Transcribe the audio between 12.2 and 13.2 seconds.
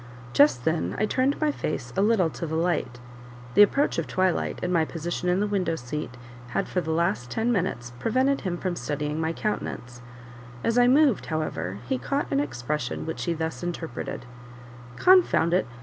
an expression